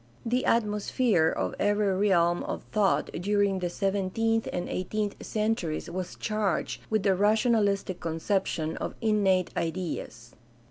The 0.25 0.45
atmosphere 0.45 1.29
of 1.29 1.53
every 1.59 1.93
realm 2.09 2.41
of 2.45 2.63
thought 2.71 3.11
during 3.11 3.59
the 3.59 3.69
seventeenth 3.69 4.47
and 4.51 4.67
eighteenth 4.67 5.13
centuries 5.23 5.91
was 5.91 6.15
charged 6.15 6.81
with 6.89 7.03
the 7.03 7.15
rationahstic 7.15 7.99
conception 7.99 8.77
of 8.77 8.95
"innate 8.99 9.51
ideas." 9.55 10.33